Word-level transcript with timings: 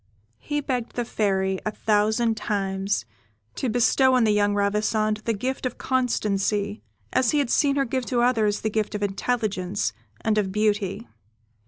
He 0.39 0.61
begged 0.61 0.95
the 0.95 1.05
Fairy, 1.05 1.59
a 1.63 1.69
thousand 1.69 2.35
times, 2.35 3.05
to 3.53 3.69
bestow 3.69 4.15
on 4.15 4.23
the 4.23 4.31
young 4.31 4.55
Ravissante 4.55 5.21
the 5.25 5.33
gift 5.33 5.63
of 5.63 5.77
constancy, 5.77 6.81
as 7.13 7.29
he 7.29 7.37
had 7.37 7.51
seen 7.51 7.75
her 7.75 7.85
give 7.85 8.07
to 8.07 8.23
others 8.23 8.61
the 8.61 8.71
gifts 8.71 8.95
of 8.95 9.03
intelligence 9.03 9.93
and 10.21 10.39
of 10.39 10.51
beauty. 10.51 11.07